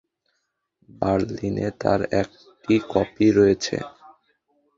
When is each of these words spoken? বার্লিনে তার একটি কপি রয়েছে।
বার্লিনে 0.89 1.67
তার 1.81 2.01
একটি 2.21 2.75
কপি 2.91 3.27
রয়েছে। 3.37 3.75